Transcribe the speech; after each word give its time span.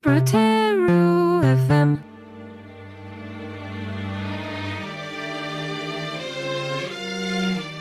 Proteru 0.00 1.40
FM. 1.42 1.98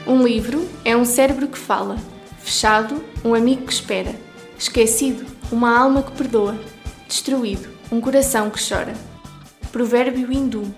Um 0.07 0.25
livro 0.25 0.67
é 0.83 0.97
um 0.97 1.05
cérebro 1.05 1.47
que 1.47 1.59
fala, 1.59 1.95
fechado, 2.39 3.03
um 3.23 3.35
amigo 3.35 3.67
que 3.67 3.73
espera, 3.73 4.15
esquecido, 4.57 5.27
uma 5.51 5.77
alma 5.77 6.01
que 6.01 6.11
perdoa, 6.13 6.59
destruído, 7.07 7.69
um 7.91 8.01
coração 8.01 8.49
que 8.49 8.67
chora. 8.67 8.95
Provérbio 9.71 10.33
hindu. 10.33 10.73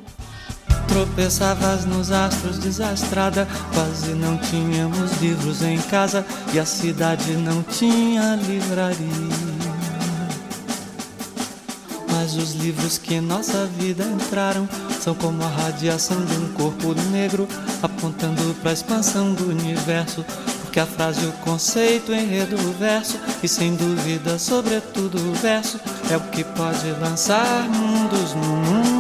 Tropeçavas 0.90 1.86
nos 1.86 2.12
astros 2.12 2.60
desastrada, 2.60 3.48
quase 3.74 4.14
não 4.14 4.38
tínhamos 4.40 5.22
livros 5.22 5.62
em 5.62 5.80
casa 5.84 6.26
e 6.54 6.60
a 6.60 6.66
cidade 6.66 7.32
não 7.38 7.64
tinha 7.64 8.36
livraria. 8.36 9.59
Mas 12.30 12.38
os 12.38 12.54
livros 12.54 13.00
que 13.00 13.16
em 13.16 13.22
nossa 13.22 13.66
vida 13.66 14.04
entraram 14.04 14.70
são 15.02 15.16
como 15.16 15.42
a 15.42 15.48
radiação 15.48 16.24
de 16.24 16.38
um 16.38 16.54
corpo 16.54 16.94
negro 17.10 17.48
apontando 17.82 18.54
para 18.62 18.70
a 18.70 18.74
expansão 18.74 19.34
do 19.34 19.50
universo. 19.50 20.24
Porque 20.62 20.80
a 20.80 20.86
frase, 20.86 21.26
o 21.26 21.32
conceito, 21.44 22.14
enredo, 22.14 22.56
o 22.56 22.74
verso 22.74 23.18
e 23.42 23.48
sem 23.48 23.74
dúvida, 23.76 24.38
sobretudo 24.38 25.18
o 25.18 25.34
verso 25.34 25.80
é 26.12 26.18
o 26.18 26.22
que 26.30 26.44
pode 26.44 26.92
lançar 27.02 27.68
mundos 27.68 28.36
no 28.36 28.58
mundo. 28.58 29.00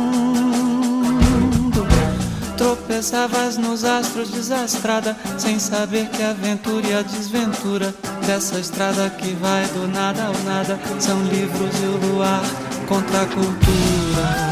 Tropeçavas 2.57 3.57
nos 3.57 3.83
astros 3.83 4.31
desastrada, 4.31 5.15
sem 5.37 5.59
saber 5.59 6.09
que 6.09 6.23
a 6.23 6.31
aventura 6.31 6.87
e 6.87 6.95
a 6.95 7.03
desventura 7.03 7.93
dessa 8.25 8.59
estrada 8.59 9.07
que 9.11 9.33
vai 9.35 9.67
do 9.67 9.87
nada 9.87 10.23
ao 10.23 10.33
nada 10.43 10.79
são 10.99 11.21
livros 11.25 11.75
e 11.79 11.85
o 11.85 12.13
luar 12.15 12.68
contra 12.89 13.21
a 13.21 13.25
cultura. 13.27 14.49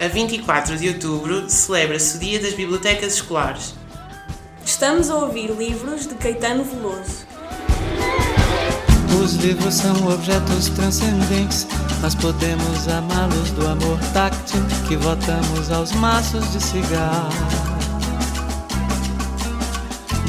A 0.00 0.08
24 0.08 0.78
de 0.78 0.88
outubro 0.88 1.50
celebra-se 1.50 2.16
o 2.16 2.20
Dia 2.20 2.40
das 2.40 2.54
Bibliotecas 2.54 3.12
Escolares. 3.12 3.74
Estamos 4.64 5.10
a 5.10 5.16
ouvir 5.16 5.50
livros 5.50 6.06
de 6.06 6.14
Caetano 6.14 6.64
Veloso. 6.64 7.26
Os 9.22 9.34
livros 9.34 9.74
são 9.74 10.08
objetos 10.08 10.70
transcendentes, 10.70 11.66
nós 12.00 12.14
podemos 12.14 12.88
amá-los 12.88 13.50
do 13.50 13.66
amor 13.68 13.98
táctil 14.14 14.62
que 14.88 14.96
votamos 14.96 15.70
aos 15.70 15.92
maços 15.92 16.50
de 16.52 16.62
cigarro. 16.62 17.69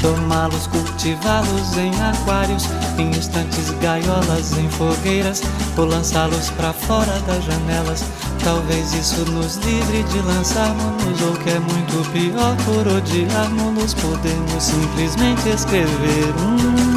Domá-los, 0.02 0.66
cultivá-los 0.66 1.76
em 1.76 1.92
aquários, 2.02 2.68
em 2.98 3.10
estantes, 3.12 3.70
gaiolas, 3.80 4.52
em 4.58 4.68
fogueiras, 4.68 5.42
ou 5.76 5.84
lançá-los 5.84 6.50
para 6.50 6.72
fora 6.72 7.20
das 7.20 7.44
janelas. 7.44 8.04
Talvez 8.42 8.92
isso 8.94 9.24
nos 9.30 9.56
livre 9.58 10.02
de 10.02 10.18
lançarmos, 10.22 11.22
ou 11.22 11.32
que 11.34 11.50
é 11.50 11.60
muito 11.60 12.10
pior, 12.10 12.56
por 12.64 12.88
odiarmos, 12.96 13.94
podemos 13.94 14.62
simplesmente 14.62 15.48
escrever 15.48 16.34
um. 16.40 16.92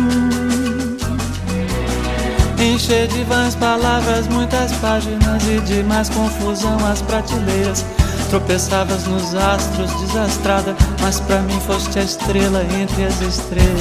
Encher 2.60 3.08
de 3.08 3.24
vãs 3.26 3.54
palavras, 3.54 4.28
muitas 4.28 4.72
páginas 4.78 5.44
e 5.44 5.60
de 5.60 5.84
mais 5.84 6.10
confusão 6.10 6.78
as 6.88 7.02
prateleiras. 7.04 7.86
Tropeçavas 8.30 9.08
nos 9.08 9.34
astros, 9.34 9.92
desastrada, 10.02 10.76
mas 11.02 11.20
pra 11.20 11.40
mim 11.42 11.60
foste 11.62 12.00
a 12.00 12.04
estrela 12.04 12.64
entre 12.64 13.06
as 13.06 13.22
estrelas. 13.22 13.76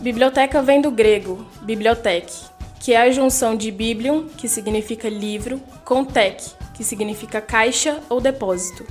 Biblioteca 0.00 0.62
vem 0.62 0.80
do 0.80 0.90
grego, 0.90 1.46
bibliotec, 1.62 2.32
que 2.80 2.94
é 2.94 3.02
a 3.02 3.10
junção 3.10 3.54
de 3.54 3.70
biblium, 3.70 4.26
que 4.36 4.48
significa 4.48 5.08
livro, 5.08 5.60
com 5.84 6.04
tec, 6.04 6.42
que 6.74 6.82
significa 6.82 7.40
caixa 7.40 7.98
ou 8.08 8.20
depósito. 8.20 8.84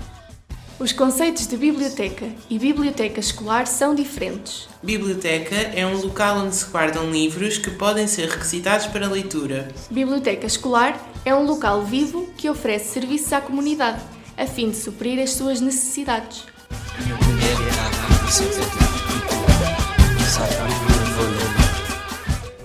Os 0.78 0.92
conceitos 0.92 1.48
de 1.48 1.56
biblioteca 1.56 2.28
e 2.50 2.60
biblioteca 2.60 3.18
escolar 3.18 3.66
são 3.66 3.96
diferentes. 3.96 4.68
Biblioteca 4.84 5.56
é 5.56 5.88
um 5.88 6.02
local 6.02 6.40
onde 6.40 6.54
se 6.54 6.66
guardam 6.66 7.10
livros 7.10 7.58
que 7.58 7.72
podem 7.72 8.08
ser 8.08 8.28
requisitados 8.28 8.86
para 8.88 9.08
leitura. 9.08 9.70
Biblioteca 9.90 10.46
escolar 10.46 11.00
é 11.24 11.34
um 11.34 11.46
local 11.46 11.84
vivo 11.84 12.28
que 12.36 12.50
oferece 12.50 12.92
serviços 12.92 13.32
à 13.32 13.40
comunidade, 13.40 14.02
a 14.38 14.46
fim 14.46 14.70
de 14.70 14.76
suprir 14.76 15.18
as 15.24 15.32
suas 15.32 15.62
necessidades. 15.62 16.44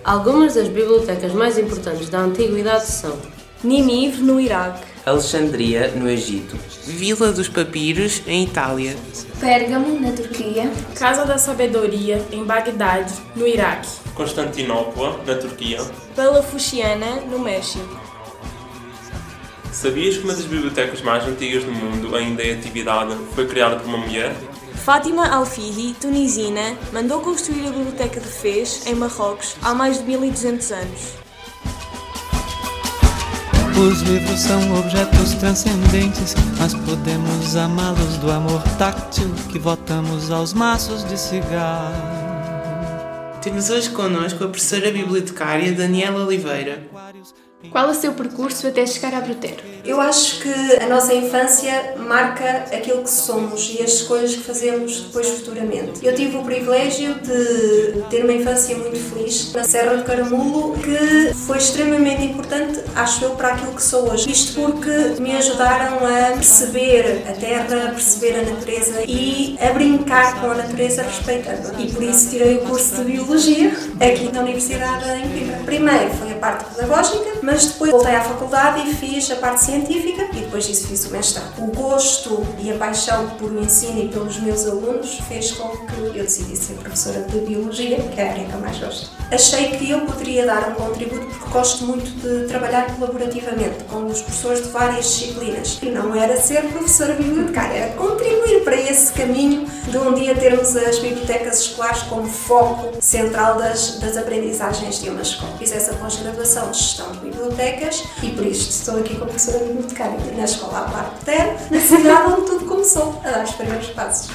Algumas 0.03 0.54
das 0.54 0.66
bibliotecas 0.66 1.32
mais 1.32 1.56
importantes 1.56 2.09
da 2.09 2.19
antiguidade 2.19 2.88
são 2.88 3.16
Ninive, 3.62 4.21
no 4.21 4.41
Iraque. 4.41 4.90
Alexandria, 5.05 5.93
no 5.97 6.09
Egito. 6.09 6.56
Vila 6.84 7.33
dos 7.33 7.49
Papiros, 7.49 8.22
em 8.27 8.44
Itália. 8.44 8.94
Pérgamo, 9.38 9.99
na 9.99 10.12
Turquia. 10.12 10.71
Casa 10.94 11.25
da 11.25 11.38
Sabedoria, 11.38 12.25
em 12.31 12.44
Bagdade, 12.44 13.15
no 13.34 13.47
Iraque. 13.47 13.89
Constantinopla, 14.15 15.21
na 15.27 15.34
Turquia. 15.37 15.81
Palafuxiana, 16.15 17.22
no 17.31 17.39
México. 17.39 17.99
Sabias 19.72 20.19
que 20.19 20.25
uma 20.25 20.34
das 20.34 20.44
bibliotecas 20.44 21.00
mais 21.00 21.27
antigas 21.27 21.65
do 21.65 21.72
mundo 21.72 22.15
ainda 22.15 22.43
em 22.43 22.53
atividade 22.53 23.16
foi 23.34 23.47
criada 23.47 23.77
por 23.77 23.87
uma 23.87 23.99
mulher? 23.99 24.34
Fátima 24.84 25.28
Alfihi, 25.28 25.94
tunisina, 26.00 26.77
mandou 26.93 27.21
construir 27.21 27.69
a 27.69 27.71
Biblioteca 27.71 28.21
de 28.21 28.27
Fez, 28.27 28.87
em 28.87 28.94
Marrocos, 28.94 29.56
há 29.62 29.72
mais 29.75 29.99
de 29.99 30.05
1200 30.05 30.72
anos. 30.72 31.00
Os 33.80 34.02
livros 34.02 34.38
são 34.41 34.78
objetos 34.78 35.32
transcendentes, 35.36 36.34
mas 36.58 36.74
podemos 36.74 37.56
amá-los 37.56 38.18
do 38.18 38.30
amor 38.30 38.62
táctil 38.76 39.32
que 39.50 39.58
votamos 39.58 40.30
aos 40.30 40.52
maços 40.52 41.02
de 41.04 41.18
cigarro. 41.18 41.94
Temos 43.41 43.70
hoje 43.70 43.88
connosco 43.88 44.44
a 44.44 44.48
professora 44.48 44.91
bibliotecária 44.91 45.72
Daniela 45.72 46.26
Oliveira. 46.26 46.86
Qual 47.69 47.91
o 47.91 47.94
seu 47.94 48.15
percurso 48.15 48.66
até 48.66 48.87
chegar 48.87 49.12
à 49.12 49.21
Brutero? 49.21 49.62
Eu 49.84 50.00
acho 50.00 50.41
que 50.41 50.82
a 50.82 50.87
nossa 50.88 51.12
infância 51.15 51.94
marca 51.98 52.65
aquilo 52.75 53.03
que 53.03 53.10
somos 53.10 53.75
e 53.78 53.82
as 53.82 53.93
escolhas 53.93 54.34
que 54.34 54.43
fazemos 54.43 55.03
depois 55.03 55.28
futuramente. 55.28 56.04
Eu 56.04 56.15
tive 56.15 56.38
o 56.38 56.43
privilégio 56.43 57.15
de 57.15 58.03
ter 58.09 58.25
uma 58.25 58.32
infância 58.32 58.76
muito 58.76 58.98
feliz 58.98 59.53
na 59.53 59.65
Serra 59.65 59.97
do 59.97 60.04
Caramulo, 60.04 60.75
que 60.78 61.34
foi 61.34 61.59
extremamente 61.59 62.25
importante, 62.25 62.81
acho 62.94 63.25
eu, 63.25 63.31
para 63.32 63.48
aquilo 63.48 63.72
que 63.72 63.82
sou 63.82 64.10
hoje. 64.10 64.31
Isto 64.31 64.60
porque 64.60 65.21
me 65.21 65.37
ajudaram 65.37 65.98
a 65.98 66.32
perceber 66.32 67.25
a 67.28 67.32
terra, 67.32 67.88
a 67.88 67.91
perceber 67.91 68.38
a 68.38 68.50
natureza 68.50 69.03
e 69.06 69.59
a 69.60 69.72
brincar 69.72 70.41
com 70.41 70.50
a 70.50 70.54
natureza 70.54 71.03
respeitando. 71.03 71.78
E 71.78 71.92
por 71.92 72.03
isso 72.03 72.31
tirei 72.31 72.56
o 72.56 72.60
curso 72.60 72.97
de 72.97 73.12
Biologia 73.12 73.71
aqui 74.00 74.31
na 74.32 74.41
Universidade 74.41 75.04
em 75.10 75.28
Coimbra. 75.28 75.59
Primeiro 75.65 76.10
foi 76.15 76.32
a 76.32 76.37
parte 76.37 76.65
pedagógica, 76.75 77.41
mas 77.50 77.66
depois 77.66 77.91
voltei 77.91 78.15
à 78.15 78.22
faculdade 78.22 78.88
e 78.88 78.94
fiz 78.94 79.28
a 79.33 79.37
parte 79.37 79.62
científica 79.65 80.29
depois 80.50 80.66
disso 80.66 80.88
fiz 80.88 81.06
o 81.06 81.12
mestrado. 81.12 81.62
O 81.62 81.69
gosto 81.69 82.44
e 82.59 82.72
a 82.72 82.75
paixão 82.75 83.31
por 83.38 83.53
o 83.53 83.61
ensino 83.62 84.03
e 84.03 84.09
pelos 84.09 84.41
meus 84.41 84.66
alunos 84.66 85.21
fez 85.28 85.53
com 85.53 85.69
que 85.69 86.19
eu 86.19 86.25
decidisse 86.25 86.66
ser 86.66 86.75
professora 86.75 87.22
de 87.22 87.38
Biologia, 87.38 88.03
que 88.03 88.21
é 88.21 88.28
a 88.28 88.33
área 88.33 88.44
que 88.44 88.53
eu 88.53 88.59
mais 88.59 88.77
gosto. 88.78 89.10
Achei 89.31 89.71
que 89.78 89.89
eu 89.89 90.00
poderia 90.00 90.44
dar 90.44 90.71
um 90.71 90.75
contributo 90.75 91.25
porque 91.25 91.50
gosto 91.50 91.84
muito 91.84 92.10
de 92.21 92.49
trabalhar 92.49 92.97
colaborativamente 92.97 93.84
com 93.89 94.06
os 94.06 94.22
professores 94.22 94.65
de 94.65 94.71
várias 94.71 95.05
disciplinas. 95.05 95.78
E 95.81 95.87
não 95.87 96.16
era 96.16 96.37
ser 96.37 96.62
professora 96.62 97.15
bibliotecária, 97.15 97.77
era 97.77 97.94
contribuir 97.94 98.65
para 98.65 98.75
esse 98.75 99.12
caminho 99.12 99.66
de 99.66 99.99
um 99.99 100.15
dia 100.15 100.34
termos 100.34 100.77
as 100.77 100.99
bibliotecas 100.99 101.60
escolares 101.60 102.03
como 102.03 102.27
foco 102.27 103.00
central 103.00 103.56
das, 103.56 104.00
das 104.00 104.16
aprendizagens 104.16 105.00
de 105.00 105.10
uma 105.10 105.22
escola. 105.22 105.56
Fiz 105.59 105.71
essa 105.71 105.94
pós-graduação 105.94 106.72
de 106.72 106.78
gestão 106.78 107.12
de 107.12 107.19
bibliotecas 107.21 108.03
e 108.25 108.31
por 108.31 108.44
isso 108.44 108.69
estou 108.69 108.98
aqui 108.98 109.15
como 109.15 109.27
professora 109.27 109.65
bibliotecária 109.65 110.19
na 110.41 110.47
escola 110.47 110.78
Abelardo 110.78 111.10
Botero, 111.16 111.57
na 111.71 111.81
cidade 111.81 112.33
onde 112.33 112.47
tudo 112.47 112.65
começou 112.65 113.21
a 113.22 113.31
dar 113.31 113.45
os 113.45 113.53
primeiros 113.53 113.89
passos. 113.89 114.31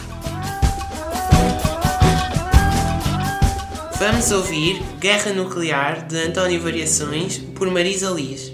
Vamos 3.97 4.31
ouvir 4.31 4.83
Guerra 4.99 5.33
Nuclear 5.33 6.05
de 6.05 6.27
António 6.27 6.61
Variações 6.61 7.39
por 7.39 7.71
Marisa 7.71 8.11
Liz. 8.11 8.53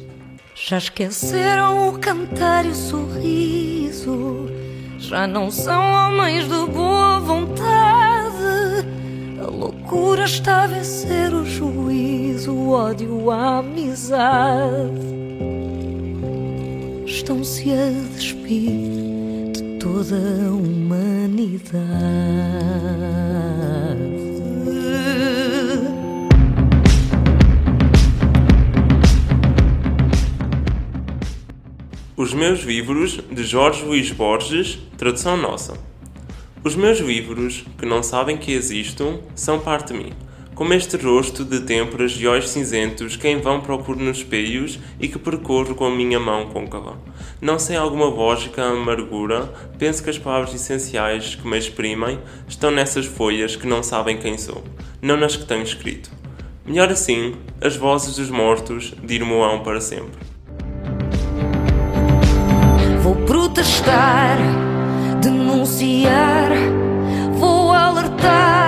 Já 0.55 0.77
esqueceram 0.77 1.89
o 1.89 1.99
cantar 1.99 2.65
e 2.65 2.69
o 2.69 2.75
sorriso, 2.75 4.49
já 4.97 5.27
não 5.27 5.51
são 5.51 5.81
homens 5.91 6.45
de 6.45 6.71
boa 6.71 7.19
vontade. 7.19 8.85
A 9.41 9.47
loucura 9.49 10.23
está 10.23 10.63
a 10.63 10.67
vencer 10.67 11.33
o 11.33 11.45
juízo, 11.45 12.53
o 12.53 12.71
ódio, 12.71 13.29
a 13.29 13.57
amizade 13.57 15.10
estão-se 17.11 17.69
a 17.71 17.89
despir 18.15 19.51
de 19.51 19.77
toda 19.79 20.15
a 20.15 20.51
humanidade. 20.51 21.71
Os 32.15 32.33
meus 32.33 32.61
livros 32.61 33.19
de 33.29 33.43
Jorge 33.43 33.83
Luís 33.83 34.11
Borges, 34.11 34.79
tradução 34.97 35.35
nossa. 35.35 35.73
Os 36.63 36.75
meus 36.75 36.99
livros, 36.99 37.65
que 37.77 37.85
não 37.85 38.01
sabem 38.01 38.37
que 38.37 38.53
existo, 38.53 39.19
são 39.35 39.59
parte 39.59 39.91
de 39.91 39.99
mim. 39.99 40.13
Como 40.61 40.75
este 40.75 40.95
rosto 40.95 41.43
de 41.43 41.61
têmporas 41.61 42.11
e 42.11 42.27
olhos 42.27 42.51
cinzentos 42.51 43.15
que 43.15 43.27
em 43.27 43.41
vão 43.41 43.61
procuro 43.61 43.99
nos 43.99 44.17
espelhos 44.17 44.77
e 44.99 45.07
que 45.07 45.17
percorro 45.17 45.73
com 45.73 45.87
a 45.87 45.89
minha 45.89 46.19
mão 46.19 46.49
côncava. 46.49 46.99
Não 47.41 47.57
sem 47.57 47.75
alguma 47.75 48.05
lógica 48.05 48.61
amargura, 48.61 49.51
penso 49.79 50.03
que 50.03 50.11
as 50.11 50.19
palavras 50.19 50.53
essenciais 50.53 51.33
que 51.33 51.47
me 51.47 51.57
exprimem 51.57 52.19
estão 52.47 52.69
nessas 52.69 53.07
folhas 53.07 53.55
que 53.55 53.65
não 53.65 53.81
sabem 53.81 54.19
quem 54.19 54.37
sou, 54.37 54.63
não 55.01 55.17
nas 55.17 55.35
que 55.35 55.45
tenho 55.45 55.63
escrito. 55.63 56.11
Melhor 56.63 56.91
assim, 56.91 57.33
as 57.59 57.75
vozes 57.75 58.17
dos 58.17 58.29
mortos 58.29 58.93
dir-me-ão 59.03 59.63
para 59.63 59.81
sempre. 59.81 60.19
Vou 63.01 63.15
protestar, 63.25 64.37
denunciar, 65.23 66.51
vou 67.33 67.73
alertar. 67.73 68.60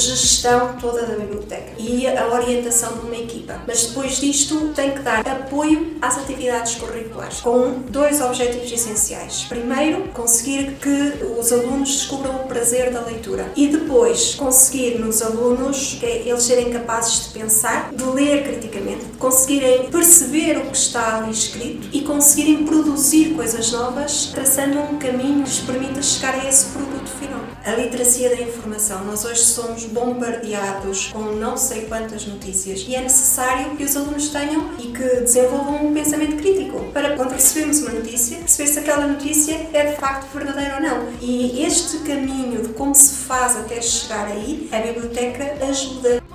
Gestão 0.00 0.76
toda 0.80 1.06
da 1.06 1.14
biblioteca 1.14 1.72
e 1.78 2.06
a 2.06 2.28
orientação 2.28 2.92
de 2.98 3.06
uma 3.06 3.16
equipa. 3.16 3.60
Mas 3.66 3.86
depois 3.86 4.20
disto 4.20 4.72
tem 4.74 4.92
que 4.92 5.00
dar 5.00 5.26
apoio 5.26 5.96
às 6.00 6.18
atividades 6.18 6.76
curriculares, 6.76 7.40
com 7.40 7.80
dois 7.88 8.20
objetivos 8.20 8.70
essenciais. 8.70 9.44
Primeiro, 9.48 10.08
conseguir 10.08 10.76
que 10.80 11.24
os 11.38 11.52
alunos 11.52 11.90
descubram 11.90 12.36
o 12.36 12.48
prazer 12.48 12.92
da 12.92 13.00
leitura 13.00 13.50
e 13.56 13.68
depois 13.68 14.34
conseguir 14.34 14.98
nos 14.98 15.22
alunos 15.22 15.96
que 15.98 16.06
eles 16.06 16.42
serem 16.42 16.70
capazes 16.70 17.24
de 17.24 17.38
pensar, 17.38 17.90
de 17.92 18.04
ler 18.04 18.44
criticamente, 18.44 19.04
de 19.04 19.18
conseguirem 19.18 19.90
perceber 19.90 20.58
o 20.58 20.70
que 20.70 20.76
está 20.76 21.18
ali 21.18 21.30
escrito 21.30 21.88
e 21.92 22.02
conseguirem 22.02 22.64
produzir 22.64 23.34
coisas 23.34 23.72
novas, 23.72 24.26
traçando 24.26 24.78
um 24.78 24.98
caminho 24.98 25.42
que 25.44 25.50
lhes 25.50 25.58
permita 25.60 26.02
chegar 26.02 26.34
a 26.34 26.48
esse 26.48 26.66
produto 26.66 27.08
final. 27.18 27.40
A 27.64 27.72
literacia 27.72 28.30
da 28.30 28.40
informação. 28.40 29.04
Nós 29.04 29.24
hoje 29.24 29.44
somos 29.44 29.84
bombardeados 29.92 31.08
com 31.12 31.20
não 31.34 31.56
sei 31.56 31.86
quantas 31.86 32.26
notícias 32.26 32.84
e 32.88 32.94
é 32.94 33.00
necessário 33.00 33.76
que 33.76 33.84
os 33.84 33.96
alunos 33.96 34.28
tenham 34.28 34.70
e 34.78 34.88
que 34.88 35.20
desenvolvam 35.20 35.86
um 35.86 35.94
pensamento 35.94 36.36
crítico 36.36 36.84
para 36.92 37.16
quando 37.16 37.32
recebemos 37.32 37.80
uma 37.82 37.90
notícia, 37.90 38.38
perceber 38.38 38.68
se 38.68 38.78
aquela 38.78 39.06
notícia 39.06 39.68
é 39.72 39.90
de 39.90 39.96
facto 39.96 40.32
verdadeira 40.32 40.76
ou 40.76 40.82
não. 40.82 41.08
E 41.20 41.64
este 41.64 41.98
caminho 41.98 42.62
de 42.62 42.68
como 42.74 42.94
se 42.94 43.14
faz 43.24 43.56
até 43.56 43.80
chegar 43.80 44.26
aí, 44.26 44.68
a 44.72 44.78
biblioteca 44.78 45.64
ajuda. 45.64 46.29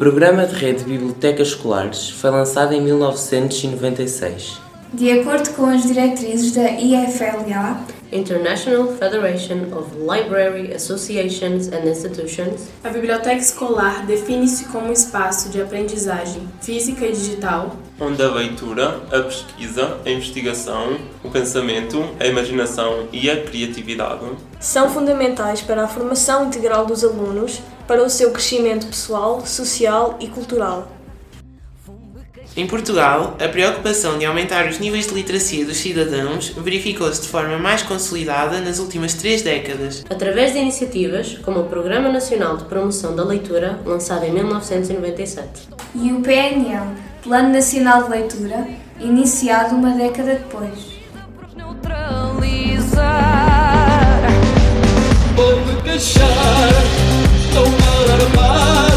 Programa 0.00 0.46
de 0.46 0.54
rede 0.54 0.78
de 0.78 0.84
bibliotecas 0.84 1.48
escolares 1.48 2.08
foi 2.08 2.30
lançado 2.30 2.72
em 2.72 2.80
1996. 2.80 4.58
De 4.94 5.12
acordo 5.12 5.50
com 5.50 5.66
as 5.66 5.82
diretrizes 5.82 6.52
da 6.52 6.70
IFLA, 6.70 7.84
International 8.10 8.88
Federation 8.96 9.58
of 9.76 9.90
Library 9.98 10.72
Associations 10.72 11.68
and 11.68 11.86
Institutions, 11.86 12.68
A 12.82 12.88
biblioteca 12.88 13.36
escolar 13.36 14.06
define-se 14.06 14.64
como 14.70 14.88
um 14.88 14.92
espaço 14.92 15.50
de 15.50 15.60
aprendizagem 15.60 16.48
física 16.62 17.04
e 17.04 17.12
digital, 17.12 17.76
onde 18.00 18.22
a 18.22 18.32
leitura, 18.32 19.02
a 19.12 19.20
pesquisa, 19.20 19.98
a 20.06 20.10
investigação, 20.10 20.96
o 21.22 21.28
pensamento, 21.28 22.02
a 22.18 22.26
imaginação 22.26 23.06
e 23.12 23.30
a 23.30 23.42
criatividade 23.42 24.24
são 24.60 24.90
fundamentais 24.90 25.62
para 25.62 25.84
a 25.84 25.88
formação 25.88 26.46
integral 26.46 26.84
dos 26.84 27.02
alunos, 27.02 27.60
para 27.90 28.04
o 28.04 28.08
seu 28.08 28.30
crescimento 28.30 28.86
pessoal, 28.86 29.44
social 29.44 30.16
e 30.20 30.28
cultural. 30.28 30.92
Em 32.56 32.64
Portugal, 32.64 33.36
a 33.44 33.48
preocupação 33.48 34.16
de 34.16 34.24
aumentar 34.24 34.68
os 34.68 34.78
níveis 34.78 35.08
de 35.08 35.14
literacia 35.14 35.64
dos 35.66 35.78
cidadãos 35.78 36.50
verificou-se 36.50 37.20
de 37.22 37.26
forma 37.26 37.58
mais 37.58 37.82
consolidada 37.82 38.60
nas 38.60 38.78
últimas 38.78 39.14
três 39.14 39.42
décadas. 39.42 40.04
através 40.08 40.52
de 40.52 40.60
iniciativas 40.60 41.36
como 41.38 41.58
o 41.58 41.64
Programa 41.64 42.08
Nacional 42.08 42.56
de 42.56 42.62
Promoção 42.66 43.16
da 43.16 43.24
Leitura, 43.24 43.80
lançado 43.84 44.24
em 44.24 44.30
1997. 44.34 45.68
e 45.96 46.12
o 46.12 46.20
PNL, 46.20 46.94
Plano 47.24 47.48
Nacional 47.48 48.04
de 48.04 48.10
Leitura, 48.10 48.68
iniciado 49.00 49.74
uma 49.74 49.90
década 49.96 50.34
depois. 50.34 51.00
Neutralizar. 51.56 51.90
Vou 55.34 55.56
me 55.66 55.82
queixar, 55.82 56.30
estou-me 58.20 58.38
a 58.38 58.89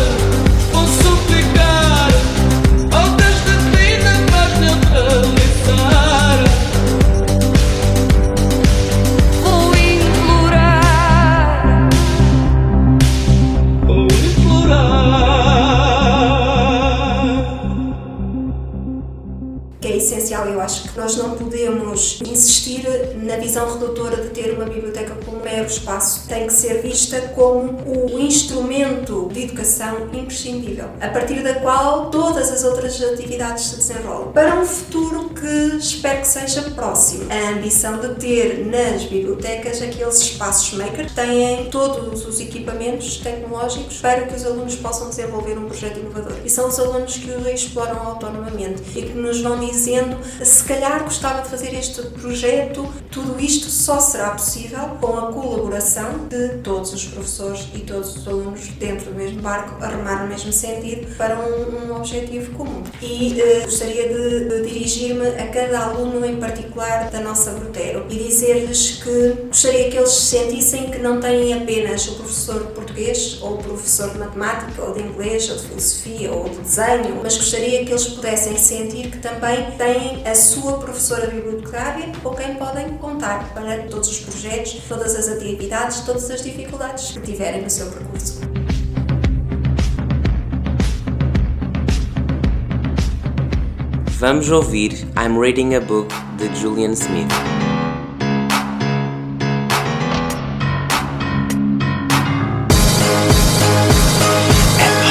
visão 23.63 23.79
redutora 23.79 24.17
de 24.17 24.29
ter 24.29 24.53
uma 24.53 24.65
biblioteca 24.65 25.15
como 25.25 25.39
mero 25.39 25.65
espaço. 25.65 26.27
Tem 26.27 26.47
que 26.47 26.53
ser 26.53 26.81
vista 26.81 27.19
como 27.35 27.79
o 27.85 28.19
instrumento 28.19 29.29
de 29.31 29.43
educação 29.43 30.09
imprescindível, 30.13 30.89
a 30.99 31.07
partir 31.09 31.41
da 31.41 31.55
qual 31.55 32.09
todas 32.09 32.51
as 32.51 32.63
outras 32.63 33.01
atividades 33.01 33.65
se 33.65 33.75
desenrolam. 33.77 34.31
Para 34.31 34.59
um 34.59 34.65
futuro 34.65 35.29
que 35.29 35.77
espero 35.77 36.21
que 36.21 36.27
seja 36.27 36.61
próximo, 36.71 37.25
a 37.29 37.51
ambição 37.51 37.99
de 37.99 38.15
ter 38.15 38.65
nas 38.65 39.03
bibliotecas 39.03 39.81
aqueles 39.81 40.19
espaços 40.19 40.73
makers 40.77 41.11
que 41.11 41.15
têm 41.15 41.69
todos 41.69 42.25
os 42.25 42.39
equipamentos 42.39 43.17
tecnológicos 43.17 43.97
para 43.97 44.21
que 44.21 44.35
os 44.35 44.45
alunos 44.45 44.75
possam 44.75 45.09
desenvolver 45.09 45.57
um 45.57 45.65
projeto 45.65 45.99
inovador. 45.99 46.33
E 46.43 46.49
são 46.49 46.67
os 46.67 46.79
alunos 46.79 47.17
que 47.17 47.29
o 47.29 47.49
exploram 47.49 48.01
autonomamente 48.01 48.81
e 48.95 49.01
que 49.01 49.13
nos 49.13 49.41
vão 49.41 49.59
dizendo 49.59 50.17
se 50.43 50.63
calhar 50.63 51.03
gostava 51.03 51.41
de 51.41 51.49
fazer 51.49 51.73
este 51.73 52.01
projeto, 52.01 52.87
tudo 53.11 53.39
isto 53.39 53.52
só 53.61 53.99
será 53.99 54.31
possível 54.31 54.79
com 55.01 55.17
a 55.17 55.31
colaboração 55.31 56.27
de 56.29 56.57
todos 56.59 56.93
os 56.93 57.05
professores 57.05 57.67
e 57.73 57.79
todos 57.79 58.15
os 58.15 58.27
alunos 58.27 58.67
dentro 58.79 59.11
do 59.11 59.15
mesmo 59.15 59.41
barco 59.41 59.83
a 59.83 59.87
remar 59.87 60.23
no 60.23 60.29
mesmo 60.29 60.51
sentido 60.51 61.15
para 61.17 61.39
um, 61.39 61.87
um 61.87 61.95
objetivo 61.95 62.53
comum. 62.53 62.83
E 63.01 63.39
eh, 63.39 63.61
gostaria 63.65 64.07
de, 64.07 64.49
de 64.49 64.67
dirigir-me 64.67 65.27
a 65.27 65.47
cada 65.47 65.79
aluno 65.79 66.25
em 66.25 66.37
particular 66.37 67.09
da 67.09 67.19
nossa 67.19 67.51
Brutero 67.51 68.05
e 68.09 68.15
dizer-lhes 68.15 69.03
que 69.03 69.47
gostaria 69.47 69.89
que 69.89 69.97
eles 69.97 70.11
sentissem 70.11 70.89
que 70.89 70.99
não 70.99 71.19
têm 71.19 71.53
apenas 71.53 72.07
o 72.07 72.15
professor 72.15 72.65
de 72.65 72.73
português 72.73 73.39
ou 73.41 73.55
o 73.55 73.57
professor 73.57 74.09
de 74.11 74.19
matemática 74.19 74.81
ou 74.81 74.93
de 74.93 75.01
inglês 75.01 75.49
ou 75.49 75.57
de 75.57 75.63
filosofia 75.63 76.31
ou 76.31 76.49
de 76.49 76.57
desenho, 76.57 77.19
mas 77.21 77.37
gostaria 77.37 77.85
que 77.85 77.91
eles 77.91 78.07
pudessem 78.07 78.57
sentir 78.57 79.11
que 79.11 79.19
também 79.19 79.71
têm 79.71 80.25
a 80.25 80.35
sua 80.35 80.77
professora 80.77 81.27
bibliotecária 81.27 82.11
com 82.21 82.33
quem 82.35 82.55
podem 82.55 82.89
contar 82.97 83.32
para 83.53 83.83
todos 83.83 84.09
os 84.09 84.19
projetos, 84.19 84.81
todas 84.87 85.15
as 85.15 85.27
atividades, 85.27 86.01
todas 86.01 86.29
as 86.29 86.41
dificuldades 86.43 87.11
que 87.11 87.19
tiverem 87.21 87.61
no 87.61 87.69
seu 87.69 87.87
percurso. 87.87 88.41
Vamos 94.19 94.49
ouvir 94.49 94.91
I'm 95.17 95.37
Reading 95.37 95.75
a 95.75 95.81
Book 95.81 96.09
de 96.37 96.47
Julian 96.55 96.95
Smith. 96.95 97.27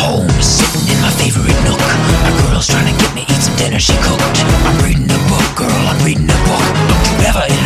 home, 0.02 0.28
sitting 0.40 0.88
in 0.88 0.98
my 1.02 1.10
favorite 1.10 1.60
nook. 1.64 1.80
My 2.24 2.32
girl's 2.40 2.66
trying 2.66 2.88
to 2.90 2.96
get 3.02 3.14
me 3.14 3.22
eat 3.22 3.42
some 3.42 3.56
dinner 3.56 3.78
she 3.78 3.94
cooked. 4.00 4.38
I'm 4.66 4.78
reading 4.84 5.10
a 5.10 5.20
book, 5.28 5.48
girl, 5.56 5.84
I'm 5.90 6.04
reading 6.04 6.28
a 6.28 6.38
book. 6.48 6.64
Don't 6.88 7.04
you 7.10 7.16
ever 7.28 7.61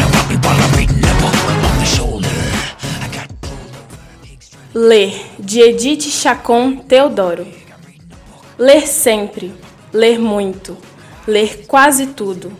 Ler, 4.89 5.21
de 5.37 5.61
Edith 5.61 6.03
Chacon 6.03 6.77
Teodoro. 6.77 7.45
Ler 8.57 8.87
sempre, 8.87 9.53
ler 9.93 10.17
muito, 10.17 10.77
ler 11.27 11.67
quase 11.67 12.07
tudo. 12.07 12.53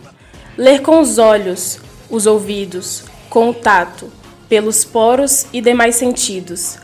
Ler 0.57 0.81
com 0.81 0.99
os 0.99 1.19
olhos, 1.19 1.79
os 2.09 2.25
ouvidos, 2.25 3.05
com 3.29 3.51
o 3.51 3.53
tato, 3.53 4.11
pelos 4.49 4.83
poros 4.83 5.45
e 5.53 5.61
demais 5.61 5.95
sentidos. 5.95 6.77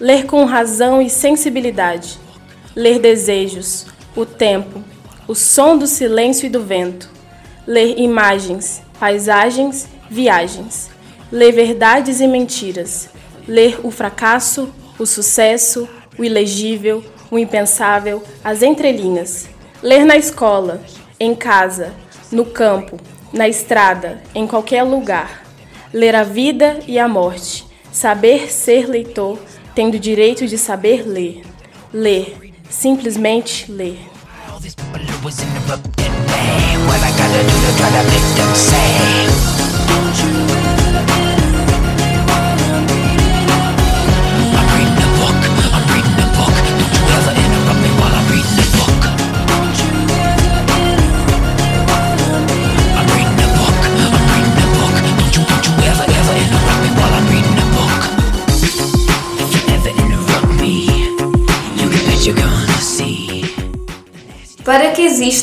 Ler 0.00 0.26
com 0.26 0.44
razão 0.44 1.00
e 1.00 1.08
sensibilidade. 1.08 2.18
Ler 2.74 2.98
desejos, 2.98 3.86
o 4.16 4.26
tempo, 4.26 4.82
o 5.28 5.34
som 5.34 5.78
do 5.78 5.86
silêncio 5.86 6.46
e 6.46 6.50
do 6.50 6.64
vento. 6.64 7.08
Ler 7.64 8.00
imagens, 8.00 8.82
paisagens, 8.98 9.86
viagens. 10.10 10.90
Ler 11.30 11.52
verdades 11.52 12.20
e 12.20 12.26
mentiras. 12.26 13.10
Ler 13.46 13.78
o 13.84 13.92
fracasso, 13.92 14.68
o 14.98 15.06
sucesso, 15.06 15.88
o 16.18 16.24
ilegível, 16.24 17.04
o 17.30 17.38
impensável, 17.38 18.22
as 18.42 18.62
entrelinhas. 18.62 19.48
Ler 19.82 20.04
na 20.04 20.16
escola, 20.16 20.82
em 21.20 21.34
casa, 21.34 21.94
no 22.32 22.44
campo, 22.44 22.98
na 23.32 23.48
estrada, 23.48 24.22
em 24.34 24.46
qualquer 24.46 24.82
lugar. 24.82 25.44
Ler 25.92 26.14
a 26.14 26.24
vida 26.24 26.80
e 26.86 26.98
a 26.98 27.08
morte. 27.08 27.66
Saber 27.92 28.52
ser 28.52 28.88
leitor, 28.88 29.38
tendo 29.74 29.94
o 29.94 30.00
direito 30.00 30.46
de 30.46 30.58
saber 30.58 31.06
ler. 31.06 31.42
Ler, 31.92 32.52
simplesmente 32.68 33.70
ler. 33.70 33.98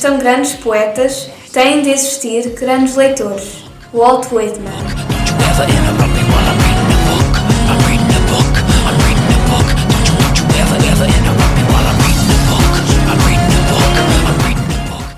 Existam 0.06 0.18
grandes 0.20 0.54
poetas, 0.54 1.30
têm 1.52 1.82
de 1.82 1.90
existir 1.90 2.50
grandes 2.52 2.96
leitores. 2.96 3.64
Walt 3.92 4.32
Whitman. 4.32 4.72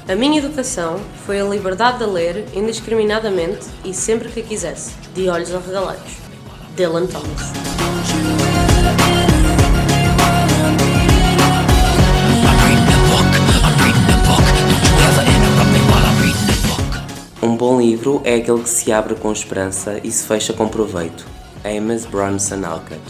A 0.07 0.15
minha 0.15 0.39
educação 0.39 1.01
foi 1.25 1.41
a 1.41 1.43
liberdade 1.43 1.99
de 1.99 2.05
ler 2.05 2.45
indiscriminadamente 2.53 3.67
e 3.83 3.93
sempre 3.93 4.29
que 4.29 4.41
quisesse, 4.41 4.93
de 5.13 5.27
olhos 5.27 5.53
arregalados. 5.53 6.13
Dylan 6.77 7.07
Thomas. 7.07 7.96
É 18.37 18.41
aquele 18.41 18.61
que 18.61 18.69
se 18.69 18.91
abre 18.91 19.15
com 19.15 19.31
esperança 19.31 19.99
e 20.03 20.11
se 20.11 20.27
fecha 20.27 20.53
com 20.53 20.67
proveito. 20.67 21.25
Amos 21.63 22.05
Bronson 22.05 22.63
Alcott. 22.65 23.01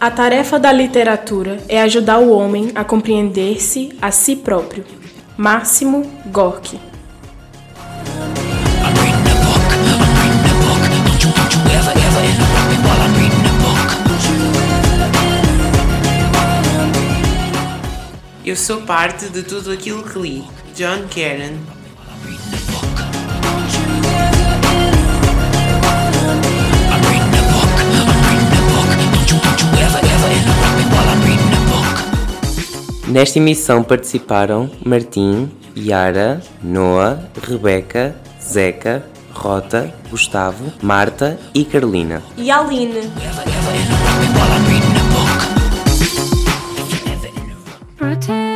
A 0.00 0.10
tarefa 0.10 0.58
da 0.58 0.72
literatura 0.72 1.58
é 1.68 1.82
ajudar 1.82 2.18
o 2.18 2.30
homem 2.30 2.70
a 2.74 2.84
compreender-se 2.84 3.90
a 4.00 4.10
si 4.10 4.36
próprio. 4.36 4.84
Máximo 5.36 6.10
Gorky. 6.26 6.87
Eu 18.48 18.56
sou 18.56 18.80
parte 18.80 19.28
de 19.28 19.42
tudo 19.42 19.70
aquilo 19.70 20.02
que 20.02 20.18
li. 20.18 20.42
John 20.74 21.06
Karen. 21.14 21.58
Nesta 33.06 33.38
emissão 33.38 33.82
participaram 33.82 34.70
Martim, 34.82 35.50
Yara, 35.76 36.40
Noah, 36.62 37.28
Rebeca, 37.46 38.16
Zeca, 38.42 39.04
Rota, 39.30 39.92
Gustavo, 40.08 40.72
Marta 40.82 41.38
e 41.54 41.66
Carolina. 41.66 42.22
E 42.38 42.50
a 42.50 42.60
Aline. 42.60 43.12
protect. 48.08 48.47